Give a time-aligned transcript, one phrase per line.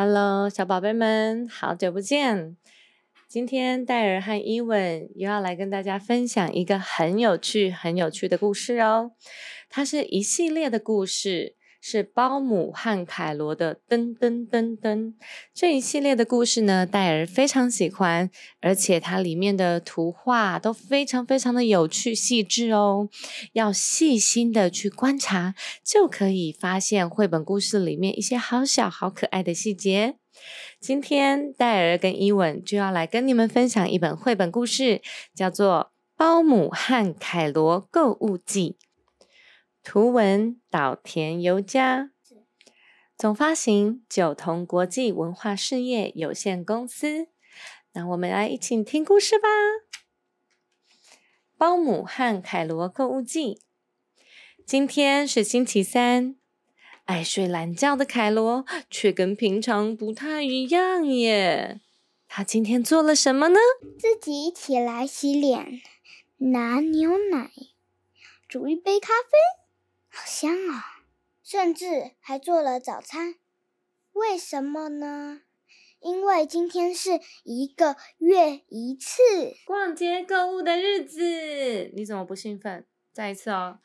[0.00, 2.56] ！Hello，小宝贝们，好久不见！
[3.26, 9.10] 今天戴尔和伊文又要来跟大家分享一个很有趣、很有趣的故事哦。
[9.68, 11.56] 它是一系列的故事。
[11.80, 15.14] 是包姆和凯罗的噔噔噔噔
[15.54, 23.08] 这一系列的故事呢，戴尔非常喜欢，而且它里面的图画都非常非常的有趣细致哦。
[23.52, 30.16] 要细心的去观察，就可以发现绘本故事里面一些好小好可爱的细节。
[30.80, 35.00] 今天戴尔跟伊文就要来跟你们分享一本绘本故事，
[35.34, 38.76] 叫做《包姆和凯罗购物记》。
[39.82, 42.10] 图文岛田由佳，
[43.16, 47.28] 总发行九同国际文化事业有限公司。
[47.92, 49.48] 那我们来一起听故事吧。
[51.56, 53.62] 包姆和凯罗购物记。
[54.66, 56.36] 今天是星期三，
[57.06, 61.80] 爱睡懒觉的凯罗却跟平常不太一样耶。
[62.28, 63.58] 他今天做了什么呢？
[63.98, 65.80] 自己起来洗脸，
[66.36, 67.50] 拿牛奶，
[68.46, 69.57] 煮一杯咖啡。
[70.18, 71.04] 好香啊！
[71.44, 73.36] 甚至还做了早餐。
[74.14, 75.42] 为什么呢？
[76.00, 79.22] 因为今天是一个月一次
[79.64, 81.92] 逛街购物的日子。
[81.94, 82.84] 你怎么不兴奋？
[83.12, 83.78] 再一次哦，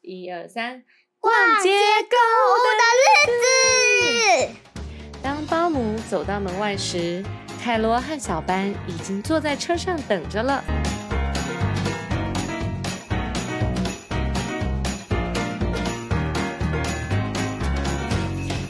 [0.00, 0.82] 一二三，
[1.20, 1.70] 逛街
[2.10, 4.58] 购物的日子。
[5.22, 7.24] 当保姆走到门外时，
[7.62, 10.64] 凯罗和小班已经坐在车上等着了。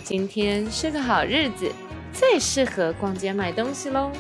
[0.07, 1.69] 今天是个好日子，
[2.13, 4.13] 最适合逛街买东西喽。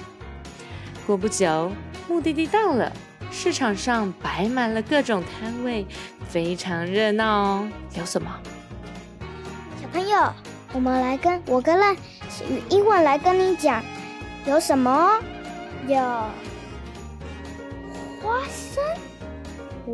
[1.06, 1.70] 过不久，
[2.08, 2.90] 目的地到了，
[3.30, 5.86] 市场上摆满了各种摊位，
[6.28, 7.68] 非常热闹哦。
[7.94, 8.28] 有什么？
[9.80, 10.32] 小朋友，
[10.72, 11.96] 我们来跟我跟赖
[12.68, 13.80] 英文来跟你讲，
[14.44, 15.20] 有什么？
[15.86, 15.96] 有
[18.20, 18.82] 花生，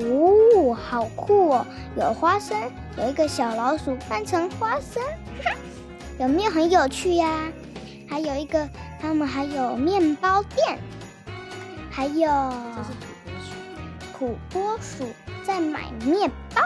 [0.00, 1.66] 哦，好酷哦！
[1.98, 2.58] 有花生，
[2.96, 5.02] 有一个小老鼠扮成花生。
[5.44, 5.56] 哈哈
[6.22, 7.50] 有没有很有趣呀？
[8.08, 8.68] 还有一个，
[9.00, 10.78] 他们还有面包店，
[11.90, 12.28] 还有
[12.76, 12.90] 这是
[14.16, 15.04] 土拨鼠
[15.42, 16.62] 在买面包，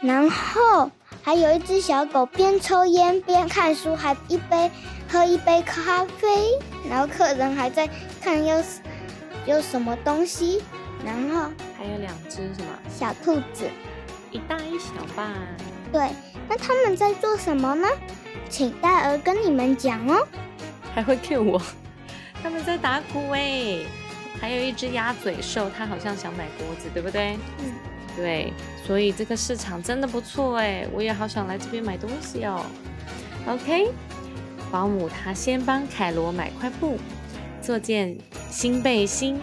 [0.00, 0.88] 然后
[1.22, 4.70] 还有一只小狗边抽烟边看书，还一杯
[5.08, 6.52] 喝一杯咖啡，
[6.88, 7.90] 然后客人还在
[8.22, 8.62] 看有
[9.44, 10.62] 有什么东西，
[11.04, 13.68] 然后还有两只什么小兔子，
[14.30, 15.32] 一大一小吧。
[15.92, 16.10] 对，
[16.48, 17.88] 那他们在做什么呢？
[18.48, 20.26] 请戴尔跟你们讲哦。
[20.94, 21.60] 还会 cue 我？
[22.42, 23.78] 他们在打鼓哎。
[24.40, 27.36] 还有一只鸭嘴兽，它好像想买锅子，对不对？
[27.58, 27.74] 嗯。
[28.16, 28.52] 对，
[28.86, 32.64] 所以这个市场真的不错哎，我也好想来这边买东西哦。
[33.46, 33.90] OK，
[34.70, 36.98] 保姆她先帮凯罗买块布，
[37.62, 38.16] 做件
[38.50, 39.40] 新背心。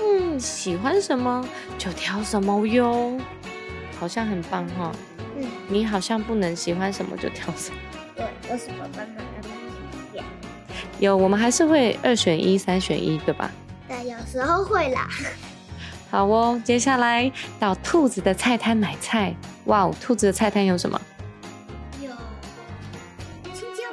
[0.00, 1.46] 嗯，喜欢什么
[1.78, 3.18] 就挑什么哟，
[4.04, 4.92] 好像很棒哈。
[5.34, 7.78] 嗯，你好像不能喜欢什么就挑什么。
[8.14, 9.14] 对，都是爸爸妈
[10.18, 10.24] 妈
[10.98, 13.50] 有，我们还是会二选一、三选一，对吧？
[13.88, 15.08] 对，有时候会啦。
[16.10, 19.34] 好哦，接下来到兔子的菜摊买菜。
[19.64, 21.00] 哇哦，兔子的菜摊有什么？
[22.02, 22.10] 有
[23.54, 23.84] 青椒，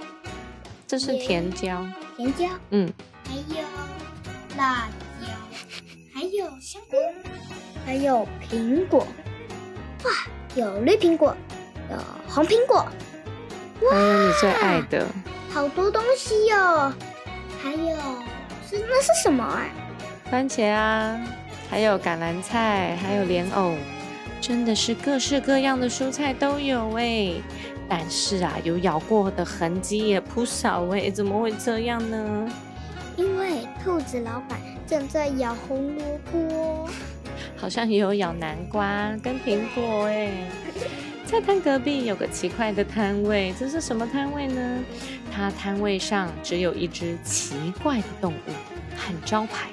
[0.85, 1.87] 这是甜椒。
[2.17, 2.91] 甜椒，嗯。
[3.29, 3.65] 还有
[4.57, 4.89] 辣
[5.21, 5.27] 椒，
[6.13, 6.97] 还有香菇，
[7.85, 9.07] 还有苹果。
[10.03, 10.11] 哇！
[10.55, 11.35] 有绿苹果，
[11.89, 11.97] 有
[12.27, 12.85] 红苹果，
[13.89, 15.05] 还有你最爱的，
[15.49, 16.91] 好多东西哟！
[17.63, 17.95] 还有
[18.69, 19.63] 是那是什么啊？
[20.29, 21.19] 番茄啊，
[21.69, 23.75] 还有橄榄菜，还有莲藕，
[24.41, 27.33] 真的是各式各样的蔬菜都有哎。
[27.87, 32.49] 但是啊，有咬过的痕迹也不少哎，怎么会这样呢？
[33.17, 36.89] 因为兔子老板正在咬红萝卜。
[37.61, 40.31] 好像也有咬南瓜跟苹果哎，
[41.27, 44.79] 菜摊隔壁有个奇怪的摊位，这是什么摊位呢？
[45.31, 48.51] 它摊位上只有一只奇怪的动物
[48.97, 49.69] 和招牌，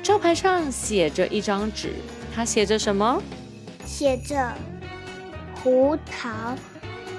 [0.00, 1.92] 招牌上写着一张纸，
[2.32, 3.20] 它写着什么？
[3.84, 4.54] 写着
[5.56, 6.54] 胡桃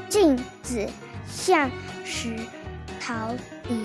[0.07, 0.87] 镜子、
[1.27, 1.69] 象
[2.05, 2.37] 石、
[3.01, 3.33] 陶
[3.67, 3.75] 笛。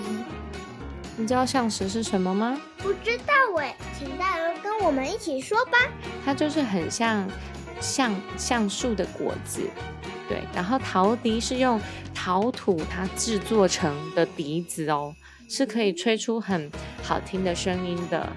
[1.17, 2.57] 你知道象石是什么吗？
[2.85, 5.71] 不知道哎，请大人跟我们一起说吧。
[6.23, 7.27] 它就是很像
[7.81, 9.61] 橡橡树的果子，
[10.29, 10.43] 对。
[10.53, 11.81] 然后陶笛是用
[12.13, 15.15] 陶土它制作成的笛子哦，
[15.49, 16.69] 是可以吹出很
[17.01, 18.29] 好听的声音的。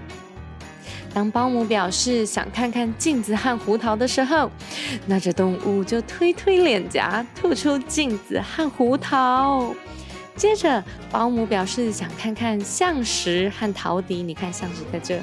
[1.13, 4.51] 当保姆表示想看看镜子和胡桃的时候，
[5.07, 9.75] 那只动物就推推脸颊，吐出镜子和胡桃。
[10.39, 14.23] 接着，保姆表示想看看象石和陶笛。
[14.23, 15.19] 你看，象石在这。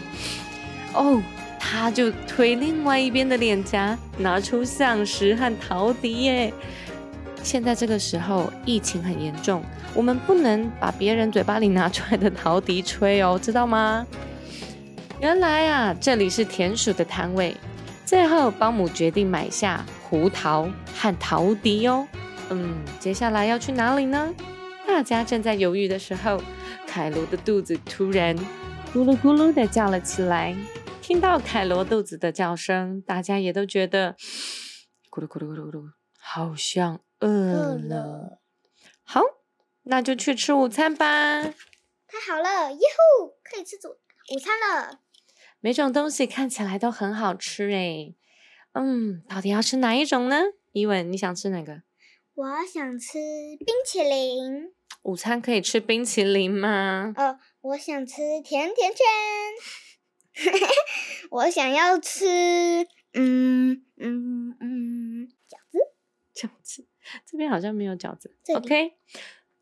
[0.93, 1.21] 哦，
[1.57, 6.53] 他就推另外一边的脸颊，拿出象石和陶笛耶。
[7.41, 9.63] 现在这个时候，疫情很严重，
[9.93, 14.05] 我们不能把别人嘴巴里拿出来的陶笛吹哦，知道吗？
[15.21, 17.55] 原来啊，这里是田鼠的摊位。
[18.05, 22.05] 最后，保姆决定买下胡桃和陶笛哦。
[22.49, 24.33] 嗯，接下来要去哪里呢？
[24.95, 26.41] 大家正在犹豫的时候，
[26.87, 28.33] 凯罗的肚子突然
[28.93, 30.55] 咕噜咕噜的叫了起来。
[31.01, 34.15] 听到凯罗肚子的叫声，大家也都觉得
[35.11, 35.83] 咕噜咕噜咕噜咕噜，
[36.17, 38.39] 好像饿了。
[39.03, 39.19] 好，
[39.83, 41.41] 那就去吃午餐吧。
[41.43, 41.51] 太
[42.25, 43.91] 好了，耶呼，可以吃午
[44.33, 45.01] 午餐了。
[45.59, 48.15] 每种东西看起来都很好吃诶。
[48.71, 50.37] 嗯，到底要吃哪一种呢？
[50.71, 51.81] 伊文，你想吃哪个？
[52.33, 53.19] 我想吃
[53.59, 54.73] 冰淇淋。
[55.03, 57.13] 午餐可以吃冰淇淋吗？
[57.15, 59.05] 呃，我想吃甜甜圈。
[61.31, 65.79] 我想要吃，嗯嗯嗯，饺子。
[66.35, 66.87] 饺子，
[67.25, 68.35] 这边好像没有饺子。
[68.53, 68.93] OK，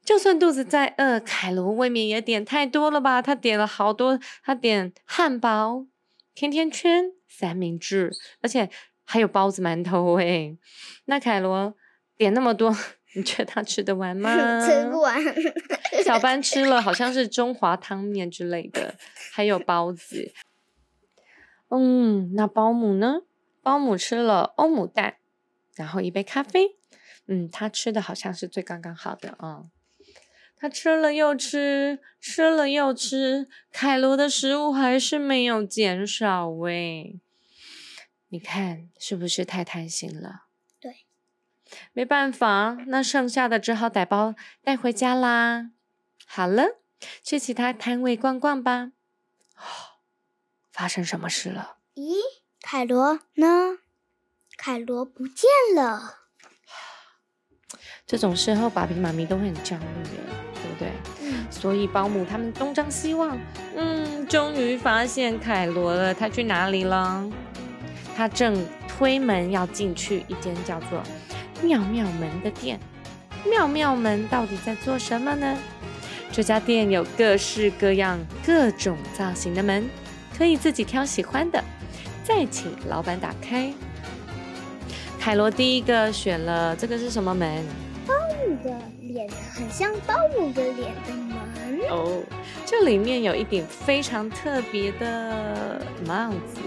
[0.03, 3.21] 就算肚子再饿，凯罗未免也点太多了吧？
[3.21, 5.85] 他点了好多，他点汉堡。
[6.33, 8.11] 甜甜圈、三明治，
[8.41, 8.67] 而且
[9.03, 10.57] 还有包子、馒头哎。
[11.05, 11.75] 那凯罗
[12.17, 12.75] 点那么多，
[13.15, 14.30] 你觉得他吃得完吗？
[14.68, 15.21] 吃不完。
[16.04, 18.95] 小班吃了好像是中华汤面之类的，
[19.31, 20.33] 还有包子。
[21.69, 23.21] 嗯，那保姆呢？
[23.62, 25.15] 保姆吃了欧姆蛋，
[25.75, 26.75] 然后一杯咖啡。
[27.27, 29.63] 嗯，他吃的好像是最刚刚好的啊。
[30.57, 37.19] 他吃了又吃，吃了又吃，凯罗的食物还是没有减少喂。
[38.30, 40.43] 你看是不是太贪心了？
[41.73, 45.71] 对，没办法，那剩下的只好打包带回家啦。
[46.25, 46.77] 好了，
[47.23, 48.91] 去其他摊位逛逛吧。
[50.71, 51.77] 发生什么事了？
[51.95, 52.15] 咦，
[52.61, 53.79] 凯罗呢？
[54.57, 56.19] 凯罗不见了。
[58.05, 60.79] 这种时候，爸比妈咪都会很焦虑对不。
[60.79, 60.91] 对，
[61.51, 63.37] 所以保姆他们东张西望，
[63.75, 66.13] 嗯，终于发现凯罗了。
[66.13, 67.29] 他去哪里了？
[68.15, 71.01] 他正推门要进去一间叫做
[71.63, 72.80] “妙妙门”的店。
[73.50, 75.57] 妙妙门到底在做什么呢？
[76.31, 79.88] 这家店有各式各样、各种造型的门，
[80.38, 81.63] 可以自己挑喜欢的，
[82.24, 83.71] 再请老板打开。
[85.19, 87.63] 凯罗第一个选了这个是什么门？
[88.07, 92.24] 包姆的脸很像包姆的脸的门哦，
[92.66, 96.62] 这里面有一顶非常特别的帽子。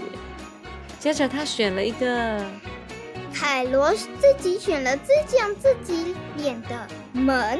[0.99, 2.43] 接着他选了一个，
[3.39, 7.59] 凯罗自己选了自像自己脸的门，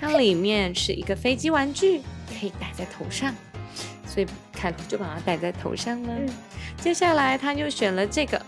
[0.00, 2.00] 它里面是一个飞机玩具，
[2.38, 3.34] 可以戴在头上，
[4.06, 6.14] 所以凯罗就把它戴在头上了。
[6.80, 8.40] 接下来他又选了这个，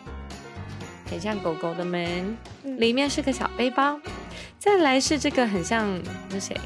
[1.10, 3.98] 很像狗狗的门，里面是个小背包。
[4.58, 6.00] 再来是这个很像
[6.30, 6.56] 那谁，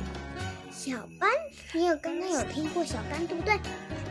[0.70, 1.30] 小班，
[1.72, 3.54] 你有刚刚有听过小班对不对？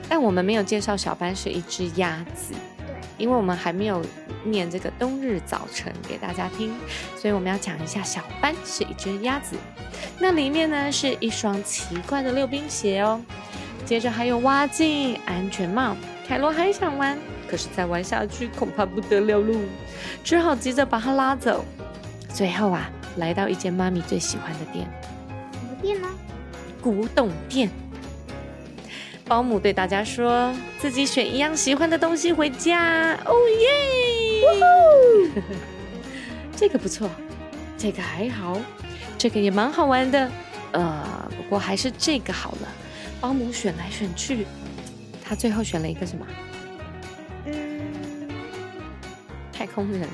[0.09, 4.03] 但我们没有介绍小班是一只鸭子，对，因为我们还没有
[4.43, 6.74] 念这个冬日早晨给大家听，
[7.17, 9.55] 所以我们要讲一下小班是一只鸭子。
[10.19, 13.21] 那里面呢是一双奇怪的溜冰鞋哦，
[13.86, 15.95] 接着还有蛙镜、安全帽。
[16.27, 17.17] 凯罗还想玩，
[17.50, 19.55] 可是再玩下去恐怕不得了喽，
[20.24, 21.65] 只好急着把他拉走。
[22.33, 22.89] 最后啊。
[23.17, 24.89] 来到一间妈咪最喜欢的店，
[25.51, 26.07] 什么店呢？
[26.81, 27.69] 古董店。
[29.25, 33.19] 保姆对大家说自己选一样喜欢的东西回家。
[33.25, 34.30] 哦耶！
[36.55, 37.10] 这个不错，
[37.77, 38.60] 这个还好，
[39.17, 40.29] 这个也蛮好玩的。
[40.71, 42.67] 呃，不过还是这个好了。
[43.19, 44.45] 保姆选来选去，
[45.24, 46.25] 他最后选了一个什么？
[47.45, 48.29] 嗯，
[49.51, 50.07] 太空人。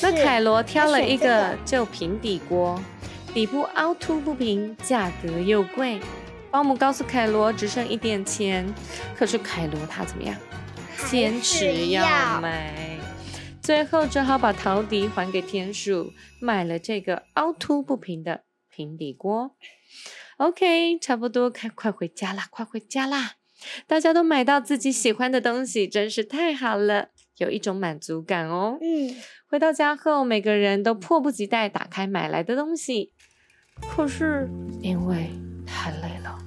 [0.00, 2.82] 那凯罗挑了一个旧平底锅，
[3.34, 6.00] 底部凹凸不平，价格又贵。
[6.50, 8.66] 保姆告诉凯罗只剩一点钱，
[9.16, 10.34] 可是凯罗他怎么样？
[11.10, 12.93] 坚持要买。
[13.64, 19.56] 最后只好把陶笛还给田鼠，买了这个凹凸不平的平底锅。
[20.36, 23.36] OK，差不多，快快回家啦，快回家啦！
[23.86, 28.76] 大家都买到自己喜欢的东西，真是太好了，有一种满足感哦。
[28.82, 29.16] 嗯，
[29.46, 33.14] 回到家后，每个人都迫不及待打开买来的东西，
[33.88, 34.46] 可是
[34.82, 35.30] 因为
[35.64, 36.38] 太累了，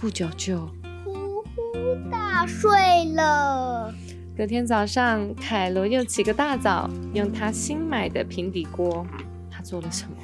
[0.00, 0.66] 不久就
[1.04, 3.94] 呼呼大睡了。
[4.40, 9.06] 隔天早上，凯罗又起个大早，用他新买的平底锅，
[9.50, 10.16] 他做了什么？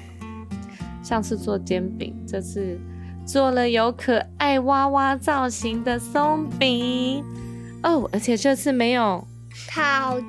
[1.03, 2.81] 上次做煎饼，这次
[3.27, 7.23] 做了有可爱娃娃造型的松饼
[7.83, 9.23] 哦，而且这次没有
[9.71, 10.25] 烤焦，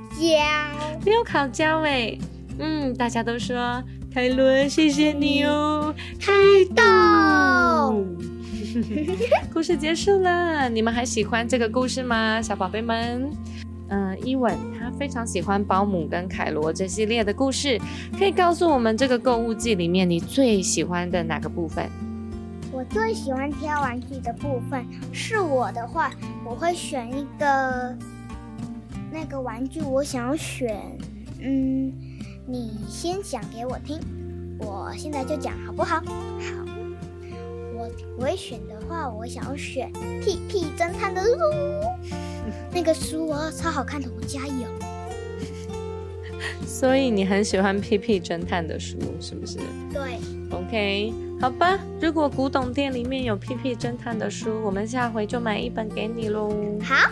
[1.06, 2.17] 没有烤焦哎，
[2.60, 3.82] 嗯，大家都说
[4.13, 6.34] 凯伦，谢谢你哦，开
[6.75, 8.06] 动。
[9.53, 13.32] 故事结束了，你们还喜欢这个故事吗，小宝贝们？
[13.89, 17.79] 嗯，伊文他非常喜欢保姆跟凯罗这系列的故事，
[18.17, 21.89] 可以告诉我们这个购物季里面你最喜欢的哪个部分？
[22.72, 24.86] 我最喜欢挑玩具的部分。
[25.12, 26.12] 是我的话，
[26.46, 27.96] 我会选一个
[29.12, 30.79] 那个玩具，我想选，
[31.41, 31.91] 嗯，
[32.46, 34.00] 你先讲给我听，
[34.60, 35.96] 我现在就讲好不好？
[35.96, 36.03] 好，
[37.77, 39.91] 我我会选的话，我想要选
[40.24, 41.38] 《屁屁侦探》的书。
[42.72, 44.67] 那个书我，超好看的，我家有。
[46.65, 49.57] 所以你很喜欢屁屁侦探的书，是不是？
[49.93, 50.17] 对。
[50.50, 51.77] OK，好吧。
[52.01, 56.50] 如果古董店里面有屁屁侦探的书，我们下回就买一本给你喽。
[56.82, 57.10] 好。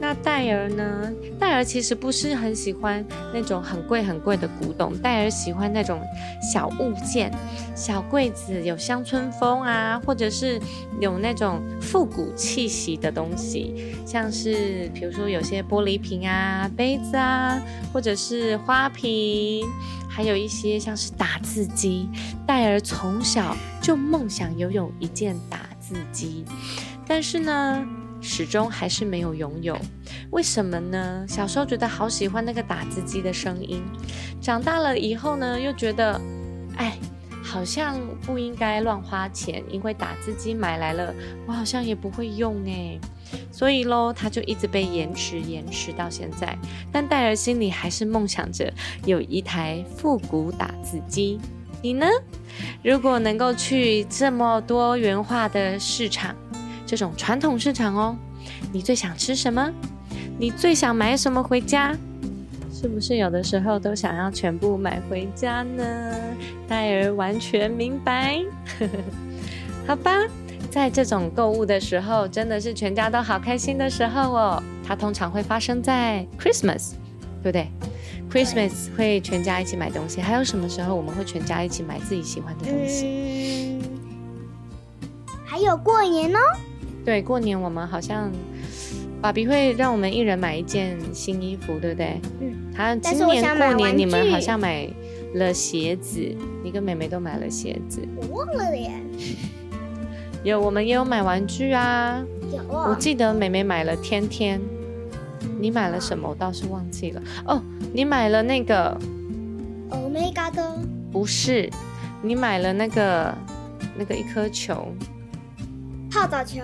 [0.00, 1.12] 那戴尔呢？
[1.40, 3.04] 戴尔其实不是很喜欢
[3.34, 6.00] 那种很贵很贵的古董，戴尔喜欢那种
[6.40, 7.32] 小物件，
[7.74, 10.60] 小柜子有乡村风啊，或者是
[11.00, 17.60] 有那种复古气息的东西，像是比如说有些玻璃瓶啊、杯子啊，
[17.92, 19.66] 或者是花瓶，
[20.08, 22.08] 还有一些像是打字机。
[22.46, 26.44] 戴尔从小就梦想拥有一件打字机，
[27.06, 27.86] 但是呢。
[28.20, 29.78] 始终还是没有拥有，
[30.32, 31.24] 为什么呢？
[31.28, 33.80] 小时候觉得好喜欢那个打字机的声音，
[34.40, 36.20] 长大了以后呢，又觉得，
[36.76, 36.98] 哎，
[37.50, 41.14] 好像不应该乱花钱，因为打字机买来了，
[41.46, 42.98] 我好像也不会用哎，
[43.50, 46.54] 所以喽，他就一直被延迟，延迟到现在。
[46.92, 48.70] 但戴尔心里还是梦想着
[49.06, 51.40] 有一台复古打字机。
[51.80, 52.06] 你呢？
[52.82, 56.36] 如果能够去这么多元化的市场。
[56.84, 58.16] 这种传统市场哦，
[58.72, 59.70] 你最想吃什么？
[60.38, 61.94] 你最想买什么回家？
[62.80, 66.14] 是不是有的时候都想要全部买回家呢？
[66.68, 68.40] 戴尔完全明白。
[69.84, 70.12] 好吧，
[70.70, 74.62] 在这种购物的时候，真的是全家都好开心的时候哦。
[74.86, 76.92] 它通常会发生在 Christmas，
[77.42, 77.66] 对不对
[78.30, 80.20] ？Christmas 会全家一起买东西。
[80.20, 83.80] 还有什么时候我们会全家一起买自己喜欢的东西？
[85.44, 86.38] 还有过年哦。
[87.04, 88.30] 对，过年我们好像
[89.20, 92.20] 爸比会让我们一人买一件新衣服，对不对？
[92.40, 92.54] 嗯。
[92.74, 94.88] 他今年过年你们好像买
[95.34, 96.20] 了鞋子，
[96.62, 98.00] 你跟妹妹都买了鞋子。
[98.16, 98.92] 我忘了耶。
[100.44, 102.22] 有，我们也有买玩具啊。
[102.52, 102.62] 有。
[102.68, 104.60] 我记得妹妹买了天天，
[105.58, 106.28] 你买了什么？
[106.28, 107.22] 我倒是忘记了。
[107.46, 107.60] 哦，
[107.92, 108.96] 你买了那个。
[109.90, 110.78] Omega 的。
[111.10, 111.68] 不是，
[112.22, 113.34] 你买了那个
[113.96, 114.92] 那个一颗球。
[116.08, 116.60] 泡澡球。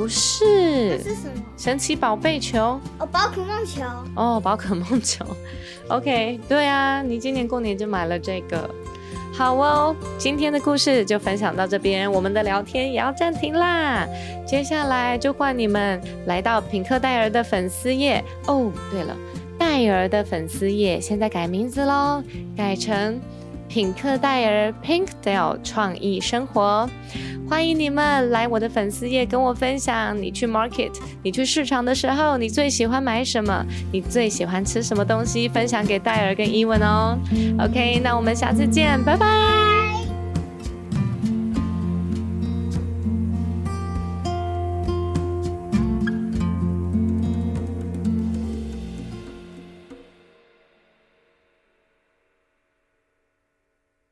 [0.00, 1.42] 不是，是什么？
[1.58, 3.82] 神奇宝贝球哦，宝可梦球
[4.16, 5.26] 哦，宝可梦球。
[5.88, 8.70] OK，对啊，你今年过年就买了这个，
[9.30, 9.94] 好哦。
[10.16, 14.08] 今天的故事就分享到这边，我们的聊天也要暂停啦。
[14.46, 18.72] 接下来就换你们来到品克戴尔的粉丝页哦。
[18.90, 19.14] 对了，
[19.58, 22.22] 戴尔的粉丝页现在改名字喽，
[22.56, 23.20] 改成
[23.68, 26.88] 品克戴尔 Pinkdale 创意生活。
[27.50, 30.92] 欢迎你们来我的粉丝页跟我分享，你去 market，
[31.24, 33.66] 你去市场的时候，你最喜欢买什么？
[33.90, 35.48] 你最喜欢吃什么东西？
[35.48, 37.18] 分享给戴尔跟伊文哦。
[37.58, 39.59] OK，那我们下次见，拜拜。